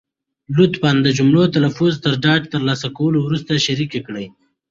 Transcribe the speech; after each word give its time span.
لطفا 0.55 0.91
د 1.01 1.07
جملو 1.17 1.43
تلفظ 1.55 1.93
تر 2.03 2.13
ډاډ 2.23 2.41
تر 2.53 2.61
لاسه 2.67 2.87
کولو 2.97 3.17
وروسته 3.23 3.63
شریکې 3.65 3.99
کړئ. 4.07 4.25